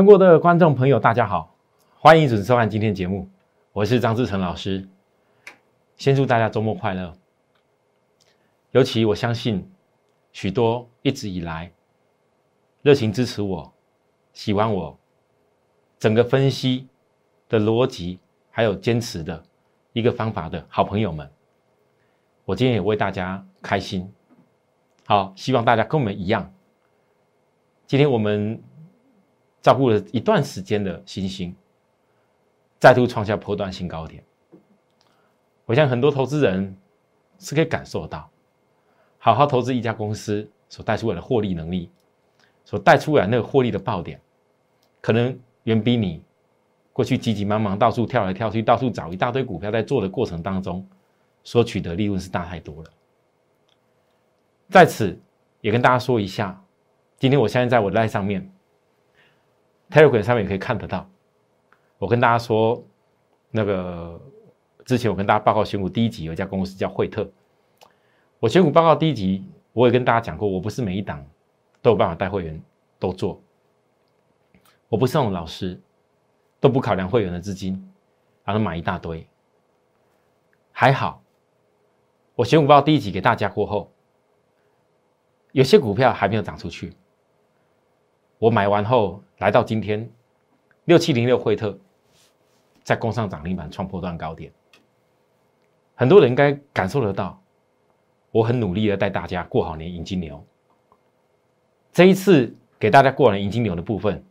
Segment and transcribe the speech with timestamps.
[0.00, 1.54] 全国的观众朋友，大家好，
[1.98, 3.28] 欢迎准时收看今天节目，
[3.74, 4.88] 我是张志成老师。
[5.98, 7.12] 先祝大家周末快乐。
[8.70, 9.70] 尤其我相信，
[10.32, 11.70] 许多一直以来
[12.80, 13.70] 热情支持我、
[14.32, 14.98] 喜欢我
[15.98, 16.88] 整个分析
[17.46, 18.18] 的逻辑，
[18.50, 19.44] 还有坚持的
[19.92, 21.30] 一个方法的好朋友们，
[22.46, 24.10] 我今天也为大家开心。
[25.04, 26.50] 好，希望大家跟我们一样，
[27.86, 28.62] 今天我们。
[29.62, 31.54] 照顾了一段时间的新星，
[32.78, 34.24] 再度创下破断新高点。
[35.66, 36.76] 我想很多投资人
[37.38, 38.30] 是可以感受到，
[39.18, 41.90] 好好投资一家公司所带出来的获利能力，
[42.64, 44.20] 所带出来那个获利的爆点，
[45.00, 46.22] 可能远比你
[46.92, 50.86] 过去急急忙忙到处跳来跳去、到处找一大堆股票在做的过程当中
[51.44, 52.90] 所取得利润是大太多了。
[54.70, 55.20] 在此
[55.60, 56.64] 也跟大家说一下，
[57.18, 58.50] 今天我相信在我的上面。
[59.90, 61.08] Telegram 上面也可以看得到。
[61.98, 62.82] 我跟大家说，
[63.50, 64.20] 那个
[64.84, 67.28] 之前我跟大家报告选股第一集有一家公司叫惠特。
[68.38, 71.26] 我选股报告第一集我也跟大家讲过，我不是每一档
[71.82, 72.62] 都有办法带会员
[72.98, 73.40] 都做。
[74.88, 75.78] 我不是那种老师，
[76.58, 77.92] 都不考量会员的资金，
[78.44, 79.26] 然后买一大堆。
[80.72, 81.22] 还好，
[82.34, 83.92] 我选股报告第一集给大家过后，
[85.52, 86.94] 有些股票还没有涨出去。
[88.38, 90.06] 我买完后来到今天，
[90.84, 91.76] 六七零六惠特
[92.82, 94.52] 在攻上涨停板，创破断高点。
[95.94, 97.42] 很多人应该感受得到，
[98.32, 100.44] 我很努力的带大家过好年迎金牛。
[101.90, 104.22] 这一次给大家过完迎金牛的部分，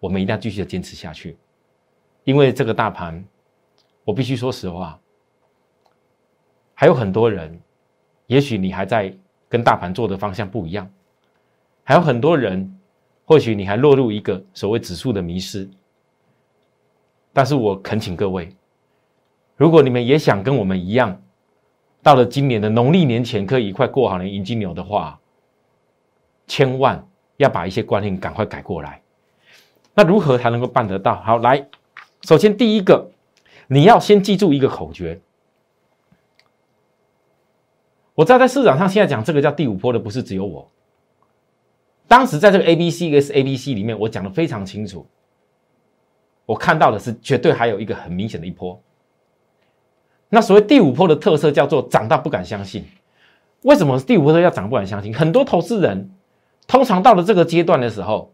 [0.00, 1.38] 我们一定要继续的坚持下去，
[2.24, 3.24] 因为这个大盘，
[4.02, 4.98] 我必须说实话，
[6.74, 7.60] 还有很多人，
[8.26, 9.16] 也许你还在
[9.48, 10.90] 跟大盘做的方向不一样，
[11.84, 12.72] 还有很多人。
[13.26, 15.68] 或许你还落入一个所谓指数的迷失，
[17.32, 18.48] 但是我恳请各位，
[19.56, 21.20] 如果你们也想跟我们一样，
[22.04, 25.18] 到了今年的农历年前可以一块过好年迎金牛的话，
[26.46, 27.04] 千万
[27.36, 29.02] 要把一些观念赶快改过来。
[29.92, 31.16] 那如何才能够办得到？
[31.22, 31.66] 好，来，
[32.22, 33.10] 首先第一个，
[33.66, 35.20] 你要先记住一个口诀。
[38.14, 40.70] 我知道在市场上现在讲这个叫第五波的，不是只有我。
[42.08, 45.06] 当时在这个 A B C 跟 A B C 里面，我讲的非常清楚。
[46.44, 48.80] 我看到的是绝对还有一个很明显的一波。
[50.28, 52.84] 那所谓第五波的特色叫做涨到不敢相信。
[53.62, 55.12] 为什么第五波要涨不敢相信？
[55.12, 56.10] 很多投资人
[56.68, 58.32] 通常到了这个阶段的时候，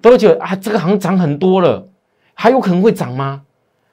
[0.00, 1.86] 都觉得啊，这个行涨很多了，
[2.32, 3.44] 还有可能会涨吗？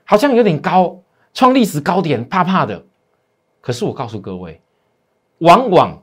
[0.05, 1.01] 好像有点高，
[1.33, 2.85] 创历史高点，怕怕的。
[3.59, 4.61] 可是我告诉各位，
[5.39, 6.01] 往往。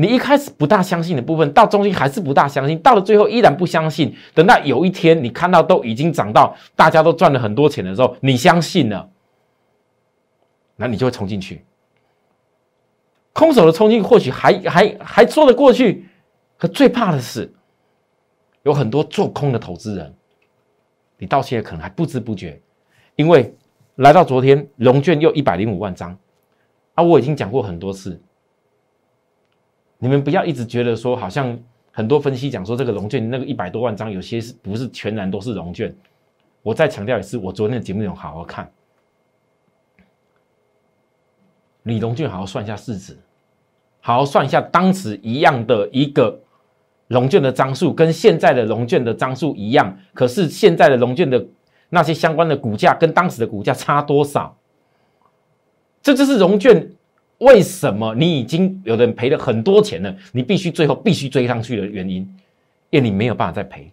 [0.00, 4.14] 你一开始不大相信的部分，到中间还是不大相信，到了最后依然不相信。
[4.32, 9.10] 等到有一天你看到都已经涨到大家都赚了很多钱的时候，你相信了，
[10.76, 11.64] 那你就会冲进去。
[13.32, 16.08] 空手的冲进或许还还还说得过去，
[16.56, 17.52] 可最怕的是
[18.62, 20.14] 有很多做空的投资人，
[21.18, 22.60] 你到现在可能还不知不觉，
[23.16, 23.52] 因为
[23.96, 26.16] 来到昨天融券又一百零五万张
[26.94, 28.22] 啊，我已经讲过很多次。
[29.98, 31.58] 你们不要一直觉得说，好像
[31.90, 35.92] 很多分析讲说这个融券那个一百多万张，有些是不是全然都是融券？
[36.62, 38.70] 我再强调一次，我昨天的节目内容好好看，
[41.82, 43.18] 你融券好好算一下市值，
[44.00, 46.40] 好好算一下当时一样的一个
[47.08, 51.44] 融券的张数，跟现在的融券的张数一样，可是现在的融券的
[51.88, 54.56] 那些相关的股价跟当时的股价差多少？
[56.00, 56.92] 这就是融券。
[57.38, 62.22] 为什么你已经有的人赔了很多钱了，你必须最后必须追上去的原因，
[62.90, 63.92] 因为你没有办法再赔，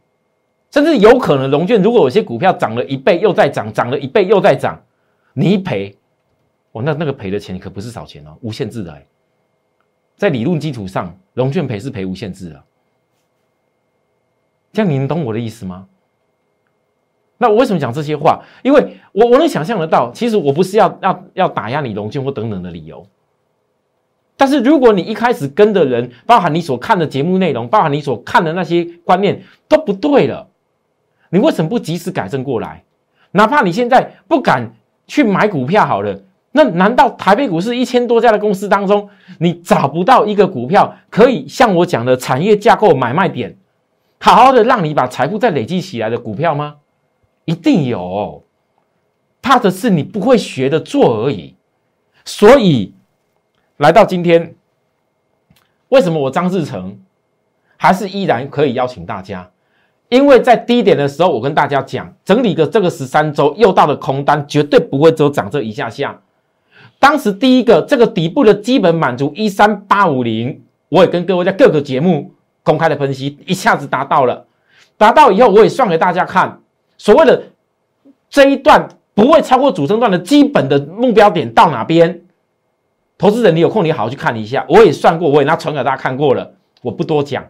[0.72, 4.82] 甚至有可能融券如果有些股票涨了一倍又再涨，涨了一倍又再涨，
[5.34, 5.96] 你一赔，
[6.72, 9.00] 我那那个赔的钱可不是少钱哦，无限制的，
[10.16, 12.64] 在理论基础上，融券赔是赔无限制的，
[14.74, 15.88] 这样你能懂我的意思吗？
[17.38, 18.44] 那我为什么讲这些话？
[18.64, 23.06] 因为我我能想象得到，其实我不是要要要打压你融券或等等的理由。
[24.38, 30.48] 但是如果你一开始跟的人，包含你所看的节目内容，包含你所看的那些观念都不对了，
[31.30, 32.84] 你为什么不及时改正过来？
[33.32, 34.74] 哪怕你现在不敢
[35.08, 36.22] 去买股票好了，
[36.52, 39.10] 那难道台北股市一千多家的公司当中，
[39.40, 43.58] 你找不到一个股票可以像我讲的产业架构买卖点，
[44.20, 46.76] 好好的让你把财富再累积起来的股票吗？
[47.46, 48.44] 一定有，
[49.42, 51.56] 怕的是你不会学的做而已。
[52.24, 52.95] 所以
[53.78, 54.56] 来到今天，
[55.90, 56.98] 为什么我张志成
[57.76, 59.50] 还是依然可以邀请大家？
[60.08, 66.18] 因为在低点的时候，我跟大家讲，整理个这个十三周又到了空单，绝对不会只有涨这一下下。
[67.00, 72.32] 当时第一个这个底部的基本满足一三八五零，我也跟各位在各个节目
[72.64, 74.46] 公开的分析，一下子达到了。
[74.96, 76.62] 达到以后，我也算给大家看，
[76.98, 77.44] 所谓的
[78.30, 82.22] 这一段不会超过主升段的基本的目标点到哪边？
[83.18, 87.50] 投资人，你有空你好好去看一下，我也算过，我也拿传给大家看过了，我不多讲，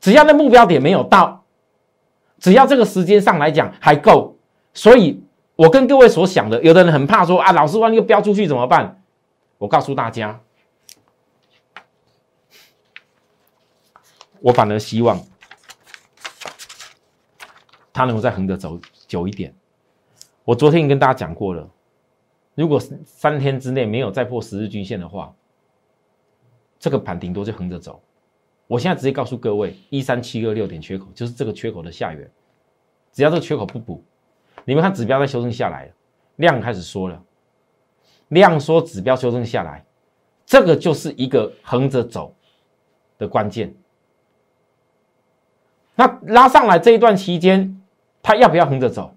[0.00, 1.44] 只要那目标点没有到。
[2.40, 4.36] 只要这个时间上来讲还够，
[4.74, 5.22] 所以
[5.56, 9.02] 我跟各位所想的，有的人很怕说啊，老师万一又飙出去怎么办？
[9.56, 10.40] 我告诉大家，
[14.40, 15.18] 我反而希望
[17.92, 19.54] 它能够再横着走久一点。
[20.44, 21.66] 我昨天跟大家讲过了，
[22.54, 25.34] 如果三天之内没有再破十日均线的话，
[26.78, 28.00] 这个盘顶多就横着走。
[28.66, 32.30] 我现在直接告诉各位，一三七二六点缺口就是这个缺口的下缘，
[33.12, 34.02] 只要这个缺口不补，
[34.64, 35.92] 你们看指标在修正下来，
[36.36, 37.22] 量开始缩了，
[38.28, 39.84] 量缩指标修正下来，
[40.46, 42.34] 这个就是一个横着走
[43.18, 43.74] 的关键。
[45.96, 47.82] 那拉上来这一段期间，
[48.22, 49.14] 它要不要横着走？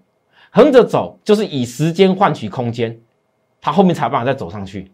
[0.50, 3.00] 横着走就是以时间换取空间，
[3.60, 4.90] 它后面才有办法再走上去。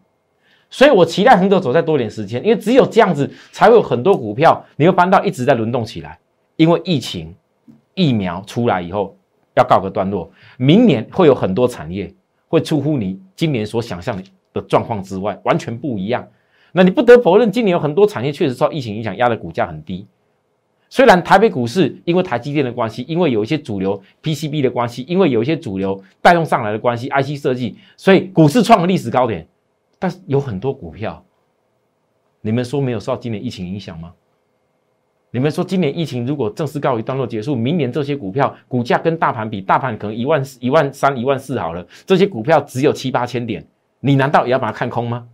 [0.70, 6.18] 所以我期待恒久走再多点时间，因为只有这样子，才会有很多股票你会搬到一直在轮动起来。
[6.56, 7.34] 因为疫情
[7.94, 9.16] 疫苗出来以后
[9.54, 12.12] 要告个段落，明年会有很多产业
[12.48, 14.20] 会出乎你今年所想象
[14.52, 16.26] 的状况之外，完全不一样。
[16.72, 20.06] 那你不得否认，今年有很多产业确实受疫情影响，压的股价很低。
[20.88, 29.46] 虽然台北股市因为台积电的关系，因为有一些主流 PCB 的关系，因为有一些主流带动上来的关系，IC 设计，所以股市创了历史高点。
[29.98, 31.24] 但是有很多股票，
[32.42, 34.12] 你们说没有受到今年疫情影响吗？
[35.30, 43.66] 你们说今年疫情如果正式告一段落结束，明年这些股票股价跟大盘比，大盘可能一万一万三、一万四好了，这些股票只有七八千点，
[43.98, 45.26] 你难道也要把它看空吗？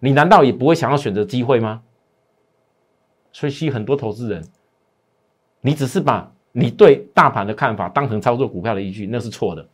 [0.00, 1.82] 你难道也不会想要选择机会吗？
[3.32, 4.44] 所以，很多投资人，
[5.60, 9.66] 你只是把你对大盘的看法当成操作股票的依据，那是错的。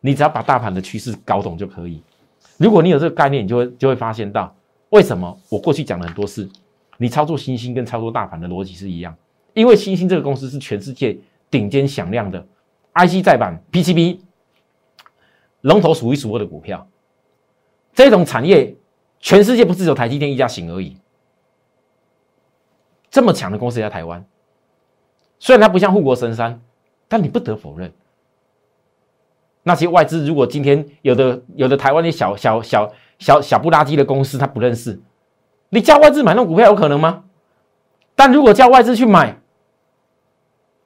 [0.00, 2.02] 你只要把大盘的趋势搞懂就可以。
[2.58, 4.54] 如果你有这个概念，你就会就会发现到
[4.90, 6.48] 为什么我过去讲了很多次，
[6.96, 9.14] 你操作新兴跟操作大盘的逻辑是一样，
[9.52, 11.18] 因为新兴这个公司是全世界
[11.50, 12.40] 顶尖响亮的
[12.94, 14.20] IC 再版 PCB
[15.62, 16.88] 龙头数一数二的股票，
[17.92, 18.74] 这种产业
[19.18, 20.96] 全世界不是只有台积电一家行而已，
[23.10, 24.24] 这么强的公司在台湾，
[25.38, 26.60] 虽然它不像护国神山，
[27.08, 27.92] 但你不得否认。
[29.62, 35.00] 那些外资，如果今天有的有的台湾的小小小小小不拉几的公司，他不认识，
[35.70, 37.24] 你叫外资买那种股票有可能吗？
[38.14, 39.38] 但如果叫外资去买，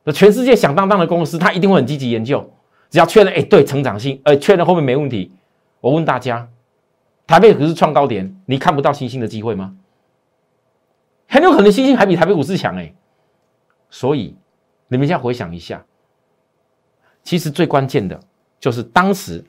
[0.02, 2.52] 那全世界响当当的公司，他一定会很积极研究，
[2.88, 5.30] 只要确认哎对成长性，哎确认后面没问题。
[5.80, 6.49] 我问大家，
[7.26, 9.76] 台北股市创高点，你看不到新兴的机会吗？
[11.28, 12.92] 很有可能新兴还比台北股市强哎，
[13.90, 14.35] 所以
[14.90, 15.85] 你们现在回想一下，
[17.23, 18.20] 其实最关键的。
[18.59, 19.42] 就是当时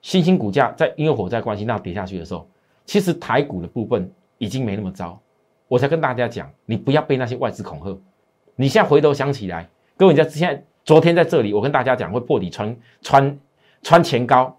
[0.00, 2.48] 新兴股价在因为火灾关系那跌下去的时候，
[2.86, 5.20] 其实台股的部分已经没那么糟。
[5.68, 8.00] 我才跟大家讲，你不要被那些外资恐吓。
[8.54, 13.38] 你现在回头想起来，各位在现在昨天在这里，我跟大家讲会破底穿穿
[13.82, 14.56] 穿前高，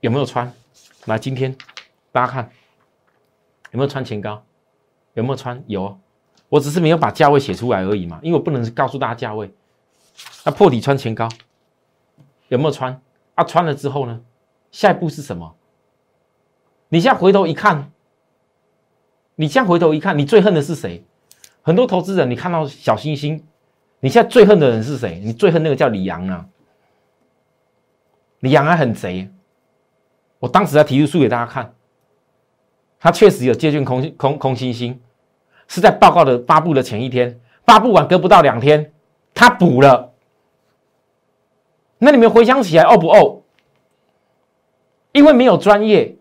[0.00, 0.52] 有没有穿？
[1.06, 1.56] 那今天
[2.12, 2.50] 大家看
[3.72, 4.44] 有没有穿前高？
[5.14, 5.64] 有没有穿？
[5.66, 5.98] 有，
[6.48, 9.52] 我只是没有把价位写出来而已嘛，因为我不能告诉大家价位。
[10.44, 11.28] 那破底穿前高。
[12.48, 13.00] 有没有穿
[13.34, 13.42] 啊？
[13.42, 14.20] 穿了之后呢？
[14.70, 15.56] 下一步是什么？
[16.88, 17.90] 你现在回头一看，
[19.34, 21.04] 你现在回头一看，你最恨的是谁？
[21.62, 23.44] 很多投资人，你看到小星星，
[23.98, 25.20] 你现在最恨的人是谁？
[25.24, 26.46] 你最恨那个叫李阳啊！
[28.38, 29.28] 李阳还很贼。
[30.38, 31.74] 我当时在提出书给大家看，
[33.00, 35.00] 他确实有借券空空空星星，
[35.68, 38.92] 是在报告的发布的前一天，发布完隔不到两天，
[39.34, 40.12] 他补了。
[41.98, 43.42] 那你们回想起来，哦不哦？
[45.12, 46.16] 因为没有专业，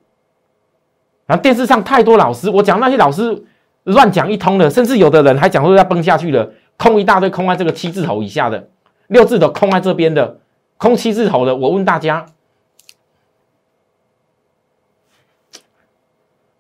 [1.26, 3.44] 然后电视上太多老师，我讲那些老师
[3.84, 8.70] 乱讲一通的，甚至有的人还讲说要崩下去了，空一大堆，空在这个七字头以下的，
[9.08, 10.40] 六字头空在这边的，
[10.78, 11.56] 空七字头的。
[11.56, 12.26] 我问大家，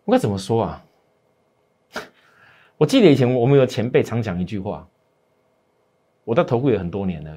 [0.03, 0.83] 我该怎么说啊？
[2.77, 4.87] 我记得以前我们有前辈常讲一句话，
[6.23, 7.31] 我在投顾也很多年了，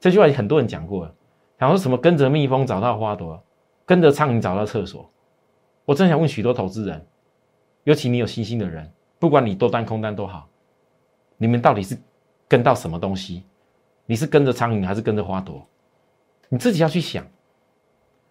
[0.00, 1.14] 这句话很多人讲过了，
[1.58, 3.42] 讲说什么跟着蜜蜂找到花朵，
[3.86, 5.08] 跟着苍蝇找到厕所。
[5.84, 7.06] 我真想问许多投资人，
[7.84, 10.48] 尤其你有信心的人，不管你多单空单都好，
[11.36, 11.96] 你们到底是
[12.48, 13.44] 跟到什么东西？
[14.06, 15.66] 你是跟着苍蝇还是跟着花朵？
[16.48, 17.26] 你自己要去想。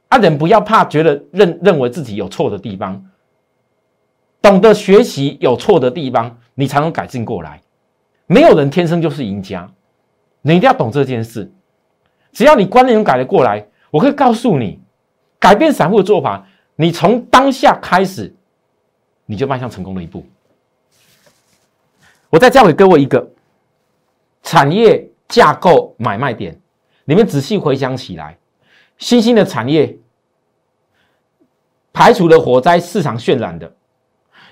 [0.10, 3.04] 啊，人不要怕，觉得认认为自己有错的地方，
[4.44, 7.62] 懂得学习有错的地方，你才能改进过来。
[8.28, 9.72] 没有人天生就是赢家，
[10.42, 11.50] 你一定要懂这件事。
[12.34, 14.82] 只要你观念改了过来，我可以告诉你，
[15.40, 16.46] 改变散户的做法。
[16.76, 18.36] 你从当下开始，
[19.26, 20.26] 你就迈向成功的一步。
[22.30, 23.26] 我再教给各位一个
[24.42, 26.60] 产业架构买卖点，
[27.06, 28.38] 你们仔细回想起来，
[28.98, 29.98] 新兴的产业
[31.94, 33.74] 排除了火灾市场渲染的。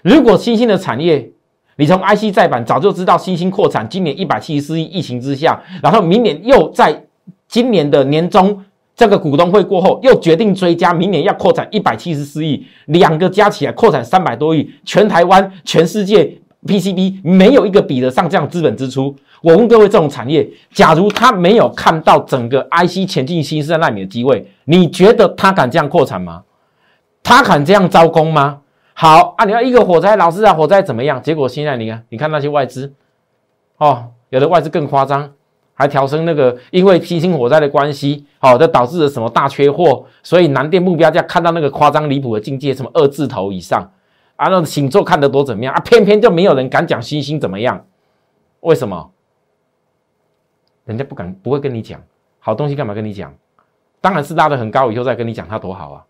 [0.02, 1.32] 如果新兴的产业，
[1.78, 7.06] 你从 IC 再版早就知道新兴扩产，今年一百七十四亿疫情之下，然后明年又在
[7.48, 8.64] 今年的年中。
[8.94, 19.16] 这个股东会过后，又决定追加，明年要扩产一百七十四亿，两个加起来扩产三百多亿，全台湾、全世界 PCB 没有一个比得上这样资本支出。
[19.42, 26.44] 我问各位，这种产业，假如他没有看到整个 IC 前进新生纳米的机会，你觉得他敢这样扩产吗？
[27.24, 28.60] 他敢这样招工吗？
[28.94, 31.22] 好啊，你要一个火灾，老师啊，火灾怎么样？
[31.22, 32.94] 结果现在你看，你看那些外资，
[33.78, 35.34] 哦，有的外资更夸张。
[35.74, 43.92] 还调升那个，因为新兴火灾的关系，好，这导致了什么大缺货，所以南电目标价看到那个夸张离谱的境界，什么二字头以上
[44.36, 45.80] 啊，那星座看得多怎么样啊？
[45.80, 47.84] 偏偏就没有人敢讲新兴怎么样？
[48.60, 49.10] 为什么？
[50.86, 52.00] 人家不敢，不会跟你讲
[52.38, 53.34] 好东西，干嘛跟你讲？
[54.02, 56.06] 当然是拉得很高以后再跟你讲它多好啊，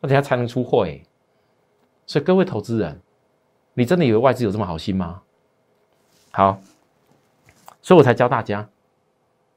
[0.00, 1.00] 那等下才能出货哎。
[2.06, 3.00] 所以各位投资人，
[3.74, 5.20] 你真的以为外资有这么好心吗？
[6.30, 6.58] 好，
[7.82, 8.66] 所以我才教大家。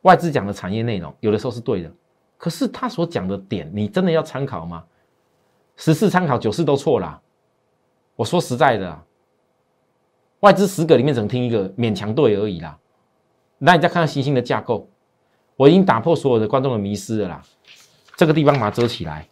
[0.02, 1.92] 外资讲的产业内容，有的时候是对的，
[2.38, 4.84] 可是他所讲的点，你真的要参考吗？
[5.76, 7.22] 十次参考九次都错了。
[8.16, 9.00] 我说实在的，
[10.40, 12.78] 外资十个里面只能听一个，勉强对而已啦。
[13.58, 14.90] 那你再看看新兴的架构，
[15.56, 17.44] 我已经打破所有的观众的迷失了啦。
[18.16, 19.28] 这个地方把它遮起来。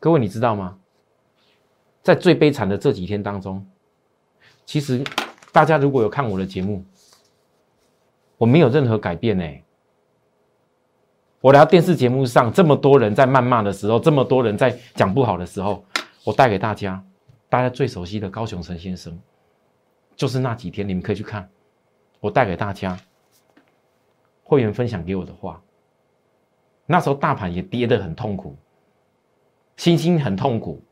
[0.00, 0.76] 各位你知道吗？
[2.04, 3.66] 在最悲惨的这几天当中，
[4.64, 5.02] 其实
[5.50, 6.84] 大家如果有看我的节目。
[8.36, 9.44] 我没有任何改变呢。
[11.40, 15.84] 我来到电视节目上，这么多人在谩骂的时候，这么多人在讲不好的时候，
[16.24, 17.02] 我带给大家，
[17.48, 19.16] 大家最熟悉的高雄陈先生，
[20.16, 21.48] 就是那几天，你们可以去看，
[22.20, 22.98] 我带给大家
[24.42, 25.62] 会员分享给我的话。
[26.86, 28.56] 那时候大盘也跌得很痛苦，
[29.76, 30.82] 星星很痛苦，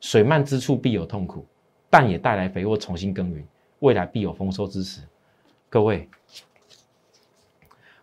[0.00, 1.46] 水漫之处必有痛苦，
[1.90, 3.44] 但也带来肥沃，重新耕耘，
[3.80, 5.00] 未来必有丰收之时。
[5.68, 6.08] 各位。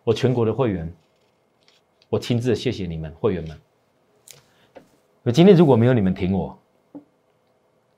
[0.04, 0.94] 我全国的会员，
[2.08, 3.58] 我亲自谢谢你们会员们。
[5.24, 6.56] 我今天如果没有你们挺我，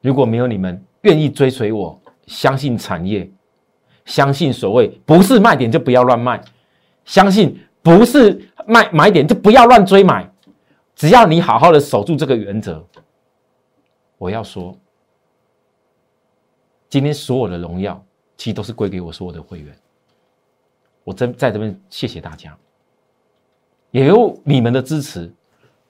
[0.01, 3.31] 如果没有你们愿意追随我，相信产业，
[4.07, 6.41] 相信所谓不是卖点就不要乱卖，
[7.05, 10.33] 相信不是卖买点就不要乱追买，
[10.97, 12.83] 只要你好好的守住这个原则，
[14.19, 14.77] 我要说，
[16.89, 18.05] 今天所有的荣耀，
[18.37, 19.75] 其实都是归给我所有的会员。
[21.05, 22.55] 我真在这边谢谢大家，
[23.91, 25.33] 也有你们的支持，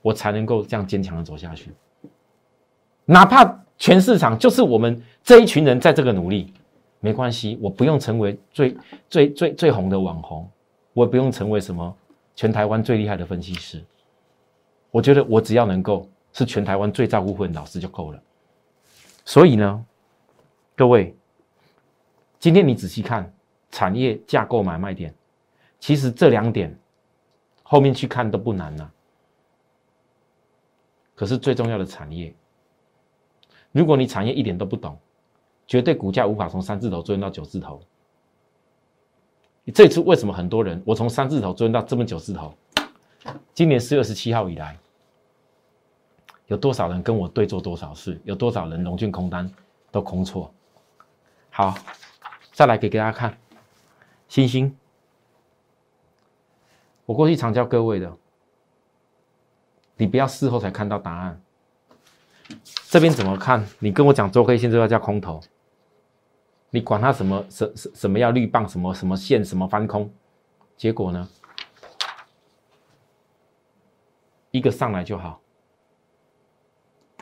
[0.02, 1.73] 我才能够这样坚强的走下去。
[3.04, 6.52] 哪怕全市场就是我们这一群人在这个努力，
[7.00, 8.76] 没关系，我不用成为最
[9.08, 10.49] 最最最红的网红，
[10.92, 11.97] 我也不用成为什么
[12.37, 13.82] 全台湾最厉害的分析师。
[14.90, 16.08] 我觉得我只要能够
[16.38, 18.23] 是全台湾最照顾会员老师就够了。
[19.25, 19.85] 所以呢，
[20.75, 21.14] 各位，
[22.38, 23.30] 今天你仔细看。
[23.71, 25.14] 产业架构买卖点，
[25.78, 26.75] 其实这两点
[27.62, 28.90] 后面去看都不难呐。
[31.14, 32.35] 可是最重要的产业，
[33.71, 34.99] 如果你产业一点都不懂，
[35.66, 37.78] 绝对股价无法从三字头追到九字头。
[39.75, 42.54] 这次为什么很多人我从三字头追到这么九字头？
[43.52, 44.78] 今年四月十七号以来，
[46.49, 48.21] 有多少人跟我对做多少事？
[48.25, 49.50] 有多少人龙卷空单
[49.90, 50.52] 都空错？
[51.50, 51.75] 好，
[52.52, 53.38] 再来给给大家看。
[54.28, 54.76] 星星，
[57.05, 58.11] 我过去常教各位的，
[59.97, 61.40] 你不要事后才看到答案。
[62.88, 63.67] 这边怎么看？
[63.78, 65.40] 你跟我讲周黑线就要叫空头，
[66.71, 70.11] 你管它什么什什什么要绿棒什么什么线什么翻空，
[70.78, 71.28] 结果呢？
[74.50, 75.43] 一个上来就好。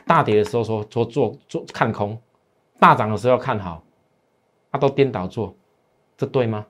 [0.07, 2.17] 大跌的时候说说做做看空，
[2.79, 3.83] 大涨的时候要看好，
[4.71, 5.53] 他都颠倒做，
[6.15, 6.65] 这对吗？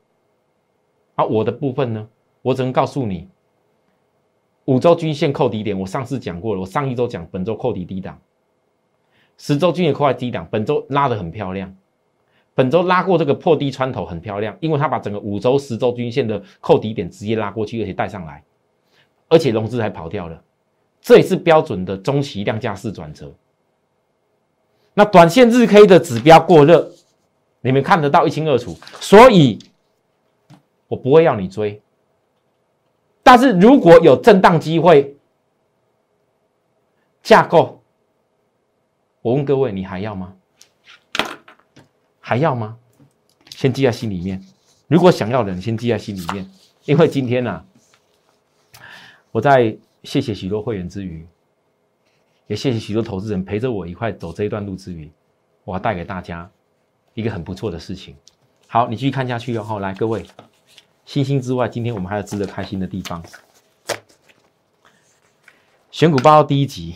[1.15, 2.09] 啊，我的部分呢？
[2.41, 3.27] 我只能告诉你，
[4.65, 8.19] 五周均线扣底点，我上次讲过了，我上一周讲本周扣底低档，
[9.37, 11.75] 十周均线扣在低档，本周拉的很漂亮，
[12.55, 18.43] 本周拉过这个破低穿头很漂亮，因为它把整个五周、十周均线的扣底点直接拉过去，而且带上来，
[19.27, 20.41] 而且融资还跑掉了。
[21.07, 23.33] 这也是标准的中期量价式转折。
[24.93, 26.91] 那短线日 K 的指标过热，
[27.61, 29.57] 你们看得到一清二楚，所以
[30.89, 31.81] 我不会要你追。
[33.23, 35.15] 但是如果有震荡机会，
[37.23, 37.81] 架构，
[39.21, 40.35] 我问各位，你还要吗？
[42.19, 42.77] 还要吗？
[43.51, 44.43] 先记在心里面。
[44.87, 46.51] 如果想要的，你先记在心里面，
[46.83, 47.63] 因为今天呢，
[49.31, 49.77] 我在。
[50.03, 51.25] 谢谢许多会员之余，
[52.47, 55.11] 也谢谢许多投资人陪着我一块走这一段路之余，
[55.63, 56.49] 我要带给大家
[57.13, 58.15] 一个很不错的事情。
[58.67, 59.79] 好，你继续看下去哦。
[59.79, 60.25] 来，各位，
[61.05, 63.23] 星星之外，今天我们还有值得开心的地方。
[65.89, 66.95] 选股报告第一集，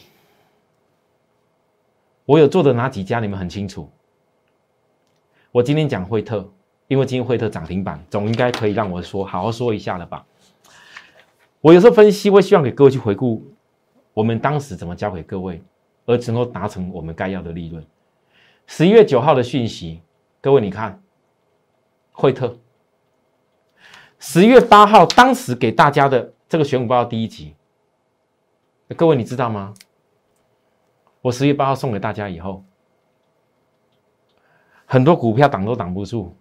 [2.26, 3.90] 我有做的哪几家，你们很清楚。
[5.52, 6.50] 我今天讲惠特，
[6.88, 10.26] 因为今天惠特涨停板，总应该可以让我说好好说一下了吧。
[11.62, 13.46] 我有时候分析，我希望给各位去回顾
[14.14, 15.62] 我们当时怎么教给各位，
[16.06, 17.86] 而能够达成我们该要的利润。
[18.66, 20.02] 十一月九号的讯息，
[20.42, 21.02] 各位你看，
[22.12, 22.58] 惠特。
[24.18, 27.56] 十月八号，当时给大家的这个选股报告第一集，
[28.98, 29.74] 各位你知道吗？
[31.22, 32.64] 我十月八号送给大家以后，
[34.86, 36.36] 很多股票挡都挡不住，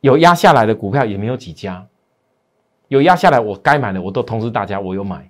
[0.00, 1.86] 有压下来的股票也没有几家。
[2.92, 5.26] 有压下来，我该买的我都通知大家，我有买。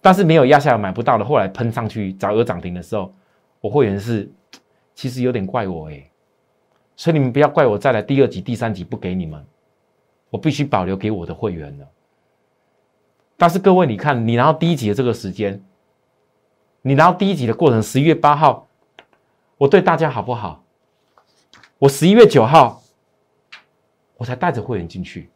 [0.00, 3.12] 但是没有压下来买不到的，后来喷上去早有涨停的时候，
[3.60, 4.26] 我会员是
[4.94, 6.10] 其实有点怪我哎，
[6.96, 9.44] 所以你们不要怪我再来第二集、第三集不给你们，
[10.30, 11.86] 我必须保留给我的会员了。
[13.36, 15.62] 但是各位，你看你拿到第一集的这个时间，
[16.80, 18.66] 你拿到第一集的过程，十一月八号，
[19.58, 20.64] 我对大家好不好？
[21.78, 22.82] 我十一月九号，
[24.16, 25.28] 我才带着会员进去。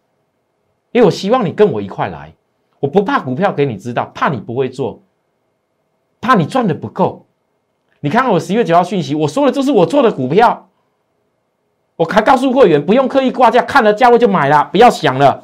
[0.95, 2.33] 因为我希望你跟我一块来，
[2.79, 5.03] 我不怕股票给你知道，怕你不会做，
[6.21, 7.27] 怕你赚的不够。
[7.99, 10.71] 你看我十月九号讯息，我说的就是我做的股票，
[11.97, 15.43] 我还告诉会员不用刻意挂价，看了价位就买了，不要想了。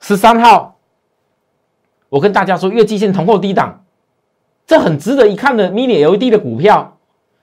[0.00, 0.76] 十三号，
[2.10, 3.86] 我跟大家说月季线同后低档，
[4.66, 6.98] 这很值得一看的 mini LED 的股票，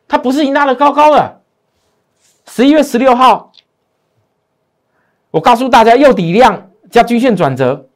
[0.07, 1.41] 它不是已拉的高高的。
[2.45, 3.51] 十一月十六号，
[5.31, 6.65] 我告诉大家又底量。
[6.89, 7.87] 加均线转折，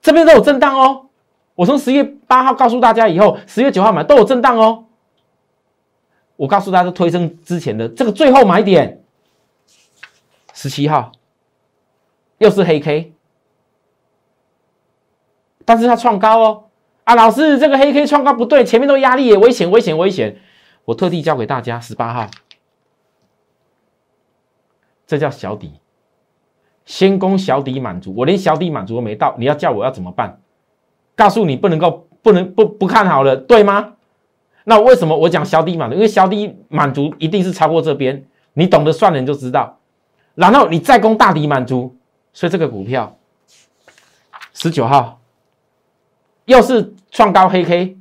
[0.00, 1.06] 这边都有震荡哦。
[1.54, 4.84] 我从十月八号告诉大家以后，十月九号买都有震荡哦。
[6.36, 9.02] 我告诉大家推升之前的这个最后买点，
[10.52, 11.10] 十七号
[12.38, 13.12] 又是黑 K，
[15.64, 16.64] 但是它创高哦。
[17.04, 20.38] 啊，老师，这个黑 K 创高不对，前面都压力也危险，危险，危险。
[20.84, 22.30] 我特地教给大家十八号，
[25.06, 25.72] 这叫小底。
[26.88, 30.40] 先攻小底满足，我连小底满足都没到，你要叫我要怎么办？
[31.14, 33.92] 告诉你不能够不能不不看好了，对吗？
[34.64, 35.96] 那为什么我讲小底满足？
[35.96, 38.24] 因为小底满足一定是超过这边，
[38.54, 39.78] 你懂得算人就知道。
[40.34, 41.94] 然后你再攻大底满足，
[42.32, 43.14] 所以这个股票
[44.54, 45.20] 十九号
[46.46, 47.98] 又是创高黑 K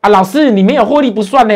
[0.00, 0.08] 啊！
[0.08, 1.54] 老师你没有获利不算呢，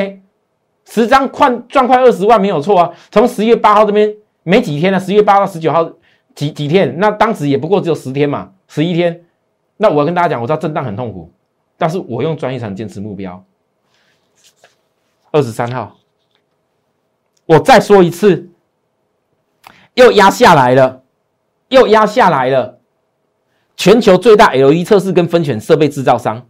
[0.85, 2.92] 十张快赚快二十万没有错啊。
[3.11, 5.90] 从十月八号这边没几天了，十月八号十九号。
[6.38, 7.01] 几几天？
[7.01, 9.24] 那当时也不过只有十天嘛，十一天。
[9.77, 11.33] 那我要跟大家讲，我知道震荡很痛苦，
[11.77, 13.44] 但是我用专业场坚持目标。
[15.33, 15.96] 二十三号，
[17.44, 18.51] 我再说一次，
[19.94, 21.03] 又压下来了，
[21.70, 22.79] 又压下来了。
[23.77, 26.46] 全球最大 LED 测试跟分选设备制造商，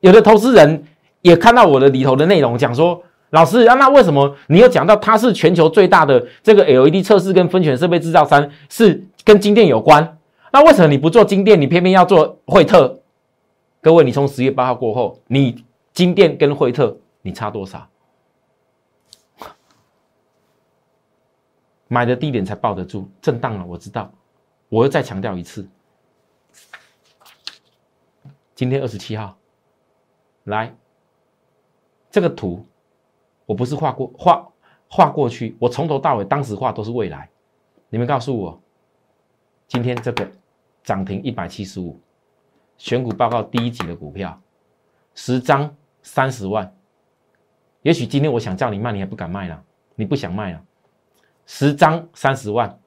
[0.00, 0.84] 有的投资人
[1.20, 3.02] 也看到我的里头的内容，讲说。
[3.30, 10.18] 老师啊，那为什么你有讲到它是全球最大的这个 LED 测试跟分权设备制造商，是跟金店有关？
[10.52, 13.00] 那为什么你不做金店，你偏偏要做惠特？
[13.82, 17.88] 各位，你从十月八号过后，你金店跟惠特你差多少？
[21.88, 24.10] 买的低点才抱得住，震荡了，我知道。
[24.68, 25.68] 我又再强调一次，
[28.54, 29.36] 今天二十七号，
[30.44, 30.74] 来，
[32.10, 32.66] 这个图
[33.46, 34.46] 我不是画过画
[34.88, 37.28] 画过去，我从头到尾当时画都是未来。
[37.88, 38.60] 你们告诉我，
[39.68, 40.28] 今天这个
[40.82, 41.98] 涨停一百七十五，
[42.76, 44.38] 选股报告第一集的股票，
[45.14, 46.70] 十张三十万。
[47.82, 49.62] 也许今天我想叫你卖，你还不敢卖了，
[49.94, 50.60] 你不想卖了。
[51.46, 52.78] 十张三十万，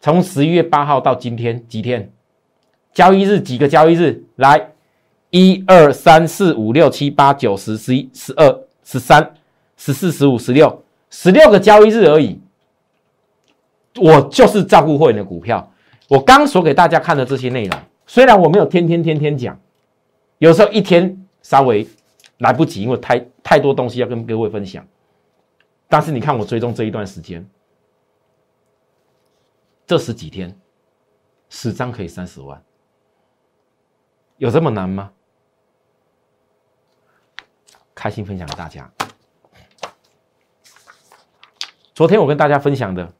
[0.00, 2.12] 从十一月八号到今天几天？
[2.92, 4.24] 交易日几个交易日？
[4.34, 4.72] 来，
[5.30, 9.34] 一二三四五六七八九十十一十二十三
[9.80, 12.38] 十四十五十六十六个交易日而已。
[13.96, 15.72] 我就是照顾会员的股票。
[16.06, 19.58] 我刚所给大家看的这些内容，虽然我没有天天天天讲，
[20.36, 21.88] 有时候一天稍微
[22.38, 24.86] 来不及，因为太太多东西要跟各位分享。
[25.88, 27.48] 但是你看我追踪这一段时间。
[29.86, 30.54] 这十几天，
[31.48, 32.62] 十张可以三十万，
[34.36, 35.10] 有这么难吗？
[37.94, 38.92] 开心分享给大家。
[41.94, 43.12] 昨天我跟大家分享的，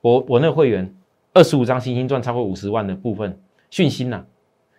[0.00, 0.94] 我我那个会员
[1.32, 4.24] 二十五张星星赚超过五十万的部分讯息呢？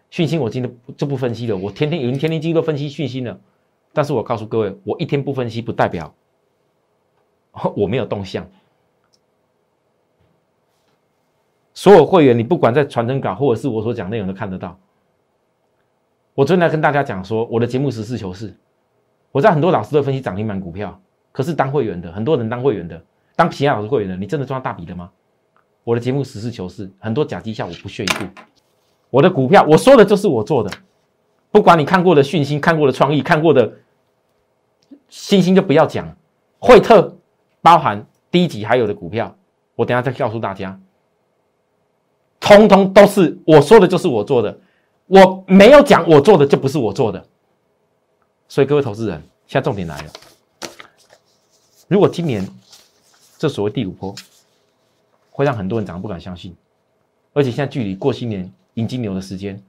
[0.09, 3.39] 讯息我今天就不分析了，我天天已经天天几乎都分析讯息了。
[3.91, 6.13] 但是我告诉各位，我一天不分析不代表
[7.75, 8.47] 我没有动向。
[11.73, 14.79] 所有会员，你不管在传真稿或者是我所讲内容都看得到。
[16.33, 18.55] 我昨天来跟大家讲说，我的节目实事求是。
[19.31, 21.01] 我在很多老师都分析涨停板股票，
[21.37, 22.99] 可是当会员的很多人当会员的，
[23.35, 25.11] 当皮亚老师会员的，你真的赚大笔的吗？
[25.83, 28.25] 我的节目实事求是，很多假绩效我不屑一顾。
[29.11, 30.71] 我的股票我说的就是我做的，
[31.51, 33.71] 不管你看过的讯息、看过的创意、看过的
[35.09, 36.11] 星星就不要讲。
[36.57, 37.15] 惠特
[37.61, 39.37] 包含低级还有的股票，
[39.75, 40.79] 我等下再告诉大家。
[42.39, 44.59] 通通都是我说的，就是我做的。
[45.05, 47.23] 我没有讲我做的就不是我做的。
[48.47, 50.09] 所以各位投资人，现在重点来了。
[51.87, 52.45] 如果今年
[53.37, 54.13] 这所谓第五波
[55.31, 56.55] 会让很多人长得不敢相信，
[57.33, 59.61] 而且现在距离过新年迎金牛的时间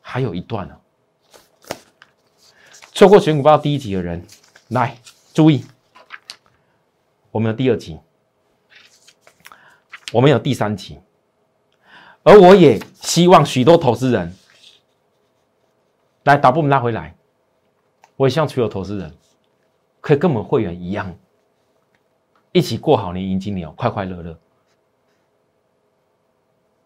[0.00, 0.76] 还有一段呢。
[2.92, 4.24] 错过选股报第一集的人，
[4.68, 4.96] 来
[5.32, 5.64] 注意，
[7.32, 7.98] 我们有第二集，
[10.12, 10.98] 我们有第三集。
[12.22, 14.34] 而我也希望许多投资人
[16.22, 17.14] 来把部门拉回来。
[18.16, 19.12] 我也希望所有投资人
[20.04, 21.10] 可以跟我们会员一样，
[22.52, 24.38] 一起过好年迎新年哦，快快乐乐。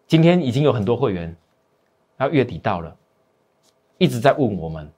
[0.07, 1.35] 今天已经有很多会员，
[2.17, 2.95] 要月底到了，
[3.97, 4.89] 一直在问我们：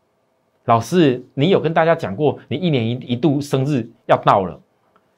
[0.65, 4.62] 老师，你有跟大家讲过，你一年一一度生日要到了，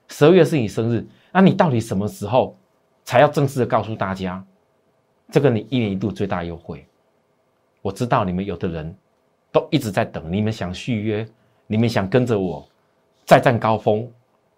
[0.08, 2.56] 十二月是你生日，那你到底什么时候
[3.04, 4.42] 才要正式的告诉大家？
[5.30, 6.88] 这个你一年一度最大优惠，
[7.82, 8.96] 我知道你们有的人
[9.52, 11.28] 都一直在等，你们想续约，
[11.68, 12.66] 你们想跟着我
[13.26, 14.10] 再战高峰，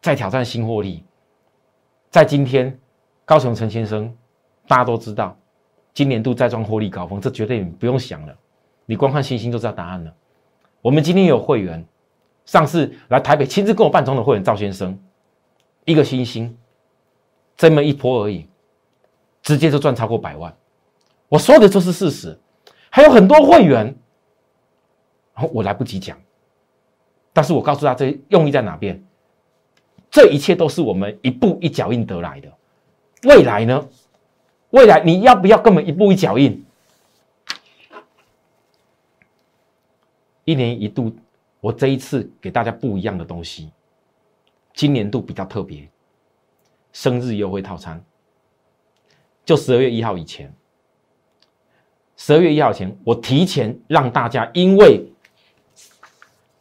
[0.01, 1.03] 再挑战新获利。
[2.09, 2.77] 在今天，
[3.25, 4.15] 高雄陈先生，
[4.67, 5.37] 大家都知道，
[5.93, 8.35] 今年度再创获利高峰，这绝对不用想了，
[8.85, 10.13] 你光看星星就知道答案了。
[10.81, 11.85] 我们今天有会员，
[12.45, 14.97] 上次来台北亲自跟我办中的会员赵先生，
[15.83, 16.55] 一个星星，
[17.57, 18.47] 这么一波而已，
[19.41, 20.55] 直接就赚超过百万。
[21.27, 22.39] 我说的就是事实，
[22.89, 23.85] 还有很多会员，
[25.33, 26.17] 然后我来不及讲，
[27.35, 29.03] 但是我告诉他这用意在哪边，
[30.09, 32.49] 这一切都是我们一步一脚印得来的。
[33.23, 33.89] 未来呢？
[34.69, 36.65] 未来你要不要跟我们一步一脚印？
[40.45, 41.13] 一年一度，
[41.59, 43.69] 我这一次给大家不一样的东西，
[44.73, 45.89] 今年度比较特别，
[46.93, 48.01] 生日优惠套餐，
[49.43, 50.53] 就十二月一号以前。
[52.15, 55.05] 十二月一号前，我提前让大家，因为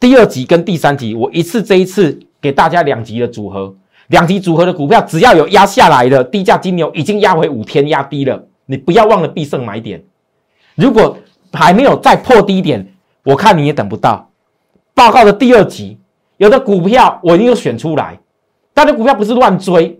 [0.05, 3.75] 第二集跟第三集，我一次这一次给大家两集的组合，
[4.09, 10.05] 两集组合的股票，只要有压下来的低价金牛已经压回五天压低了，你不要忘了必胜买点。
[10.75, 11.17] 如果
[11.55, 12.87] 还没有再破低点，
[13.23, 14.31] 我看你也等不到。
[14.93, 15.99] 报告的第二集，
[16.37, 18.21] 有的股票我一定有选出来，
[18.75, 19.99] 但的股票不是乱追，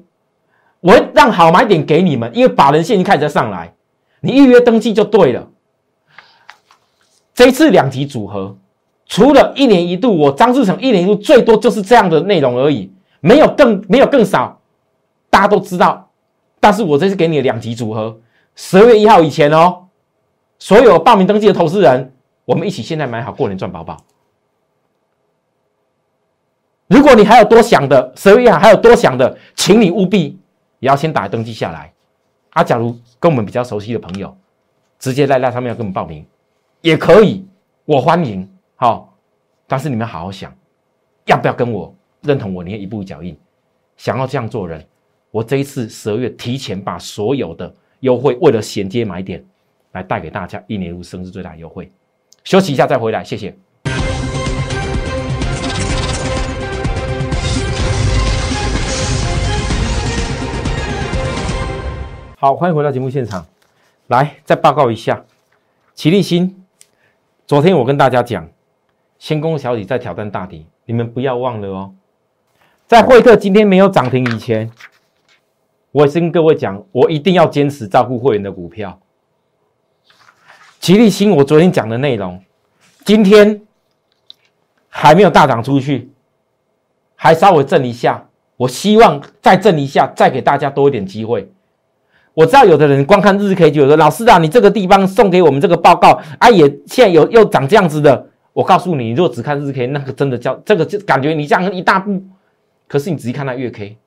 [0.81, 3.73] 我让好买点给你们，因为法人线已经开始上来。
[4.21, 5.49] 你预约登记就对了。
[7.35, 8.55] 这一次两级组合，
[9.07, 12.91] 除了一年一度，我张志成一年一度最多就是这样的内容而已，
[13.21, 14.61] 没有更没有更少，
[15.31, 16.11] 大家都知道。
[16.59, 18.19] 但是我这次给你的两级组合，
[18.55, 19.85] 十二月一号以前哦，
[20.59, 22.15] 所有报名登记的投资人，
[22.47, 23.99] 我们一起现在买好过年赚宝宝。
[26.87, 30.39] 如果你还有多想的，十二月还有多想的，请你务必
[30.81, 31.93] 也要先打登记下来。
[32.51, 34.35] 啊，假如跟我们比较熟悉的朋友，
[34.99, 36.25] 直接在那上面要跟我们报名，
[36.81, 37.47] 也可以，
[37.85, 38.49] 我欢迎。
[38.77, 39.17] 好，
[39.69, 40.53] 但是你们好好想，
[41.27, 42.65] 要不要跟我认同我？
[42.65, 43.39] 你一步一脚印，
[43.97, 44.85] 想要这样做人，
[45.31, 49.45] 我这一次十二月提前把所有的优惠，为了衔接买点，
[49.93, 51.91] 来带给大家一年入生日最大优惠。
[52.43, 53.57] 休息一下再回来，谢谢。
[62.37, 63.47] 好，欢迎回到节目现场。
[64.09, 65.25] 来，再报告一下，
[65.95, 66.65] 齐立新，
[67.47, 68.47] 昨天我跟大家讲，
[69.25, 71.95] 先攻小底再挑战大底，你们不要忘了哦。
[72.87, 74.71] 在惠特今天没有涨停以前，
[75.93, 79.01] 我先跟各位讲，我一定要坚持照顾会员的股票。
[80.79, 82.39] 吉利星，我昨天讲的内容，
[83.03, 83.63] 今天
[84.91, 86.13] 还没有大涨出去，
[87.17, 91.51] 还稍微震一下，我希望再震一下，再给大家多一点机会。
[92.35, 102.23] 我知道有的人光看日 K 就有说：“老师啊，你这个地方送给我们这个报告啊，也现在有又长这样子的。”我告诉你，如果只看日 K，那个真的叫这个就感觉你这样一大步。
[102.89, 103.99] 可是你仔细看那月 K，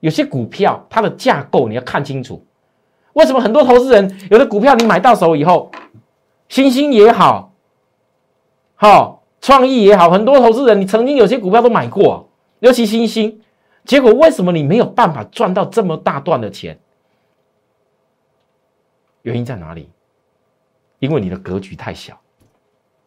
[0.00, 2.42] 有些股票它的架构你要看清楚。
[3.14, 5.70] 为什么很多投资人有的股票你买到手以后，
[6.48, 7.52] 星星也好，
[8.76, 12.28] 好创意也好，很多投资人你曾经有些股票都买过，
[12.60, 13.40] 尤其星星，
[13.84, 16.78] 结果为什么你没有办法赚到这么大段的钱？
[19.22, 19.88] 原因在哪里？
[21.00, 22.18] 因为你的格局太小，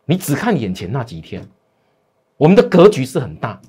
[0.07, 1.47] 你只看眼前那几天。
[2.37, 3.59] 我们的格局是很大，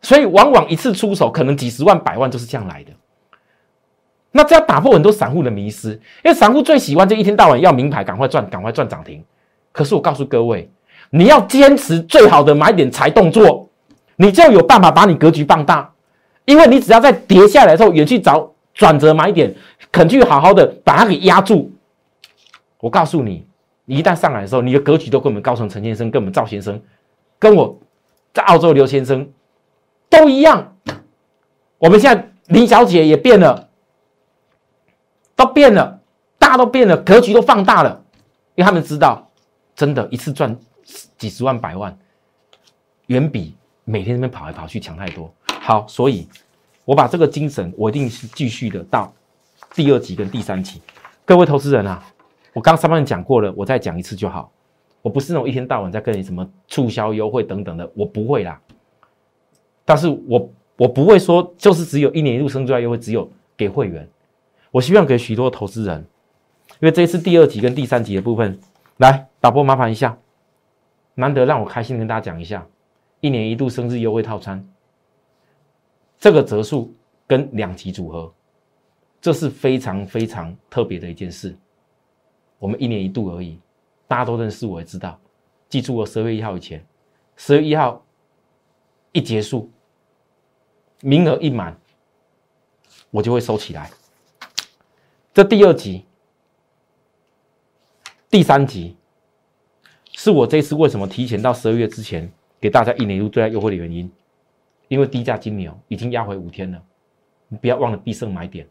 [0.00, 2.92] 所以往往一次出手可能几十万、百万就是这样来的。
[4.30, 5.92] 那这样打破很多散户的迷失，
[6.24, 9.24] 因为散户最喜欢就一天到晚要名牌，赶快赚，赶快赚涨停。
[9.72, 10.70] 可是我告诉各位，
[11.10, 13.68] 你要坚持最好的买点才动作，
[14.16, 15.92] 你就有办法把你格局放大。
[16.44, 18.52] 因为你只要在跌下来的时候，也去找。
[18.74, 19.52] 转折买点，
[19.90, 21.68] 肯去好好的把它给压住。
[22.78, 23.44] 我告诉你，
[23.96, 26.80] 一旦上来的时候，你的格局都跟我们高层陈先生、跟我们赵先生、
[27.38, 27.78] 跟我
[28.32, 29.28] 在澳洲刘先生
[30.08, 30.76] 都一样。
[31.78, 33.68] 我们现在林小姐也变了，
[35.34, 36.00] 都变了，
[36.38, 38.04] 大都变了，格局都放大了，
[38.54, 39.30] 因为他们知道，
[39.74, 40.56] 真的，一次赚
[41.16, 41.96] 几十万、百万，
[43.06, 45.32] 远比每天那边跑来跑去强太多。
[45.60, 46.28] 好，所以。
[46.84, 49.12] 我把这个精神，我一定是继续的到
[49.74, 50.80] 第二集跟第三集。
[51.26, 52.02] 各位投资人啊，
[52.52, 54.50] 我刚上半讲过了，我再讲一次就好。
[55.00, 58.60] 我不是那种一天到晚在跟你什么促销优惠等等的，我不会啦。
[59.84, 64.06] 但是我我不会说就是只有一年一度生最优惠，只有给会员。
[64.70, 65.98] 我希望给许多投资人，
[66.80, 68.58] 因为这一次第二集跟第三集的部分，
[68.98, 70.18] 来导播麻烦一下，
[71.14, 72.66] 难得让我开心跟大家讲一下，
[73.20, 74.62] 一年一度生日优惠套餐。
[76.18, 76.92] 这个折数
[77.26, 78.32] 跟两级组合，
[79.20, 81.56] 这是非常非常特别的一件事。
[82.58, 83.58] 我们一年一度而已，
[84.06, 85.18] 大家都认识，我也知道。
[85.68, 86.84] 记住，我十月一号以前，
[87.36, 88.04] 十月一号
[89.12, 89.70] 一结束，
[91.00, 91.78] 名额一满，
[93.10, 93.90] 我就会收起来。
[95.32, 96.04] 这第二集、
[98.28, 98.96] 第三集，
[100.12, 104.10] 是我这次为什么提前到十二月之前给大家一年一度最大优惠的原因。
[104.88, 106.82] 因为低价金牛已经压回五天了，
[107.48, 108.66] 你不要忘了必胜买点，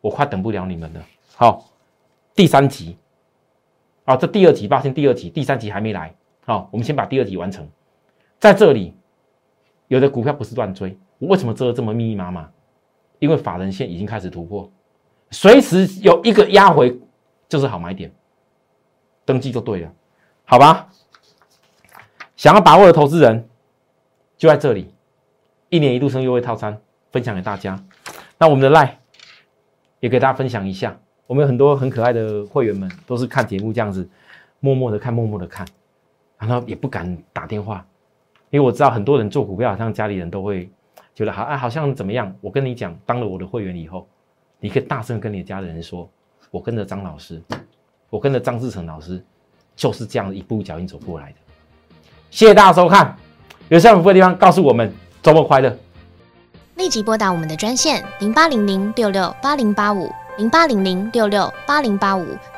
[0.00, 1.06] 我快等不了你们了。
[1.36, 1.70] 好，
[2.34, 2.96] 第三集，
[4.04, 6.14] 啊，这第二集，抱歉，第二集，第三集还没来。
[6.44, 7.66] 好，我们先把第二集完成。
[8.38, 8.94] 在这里，
[9.88, 12.50] 有的股票不是乱追，我为什么遮的这么密密麻麻？
[13.18, 14.70] 因为法人线已经开始突破，
[15.30, 17.00] 随时有一个压回
[17.48, 18.12] 就是好买点，
[19.24, 19.92] 登记就对了，
[20.44, 20.90] 好吧？
[22.36, 23.48] 想要把握的投资人
[24.36, 24.92] 就在这里。
[25.70, 26.78] 一年一度生优惠套餐
[27.10, 27.82] 分享给大家，
[28.38, 29.00] 那我们的赖
[30.00, 31.00] 也给大家分享一下。
[31.26, 34.08] 我们有很多很可爱的会员们，都是看节目这样子，
[34.60, 35.66] 默默的看，默默的看，
[36.38, 37.86] 然后也不敢打电话，
[38.50, 40.70] 因为我知道很多人做股票，好像家里人都会
[41.14, 42.34] 觉得好，啊，好像怎么样？
[42.40, 44.06] 我跟你讲，当了我的会员以后，
[44.60, 46.08] 你可以大声跟你的家人说，
[46.50, 47.42] 我跟着张老师，
[48.10, 49.24] 我跟着张志成老师，
[49.74, 51.36] 就是这样一步脚印走过来的。
[52.30, 53.16] 谢谢大家收看，
[53.68, 54.92] 有想问的地方告诉我们。
[55.24, 55.74] 周末快乐！
[56.76, 62.36] 立即拨打我们的专线零八零零六六八零八五零八零零六六八零八五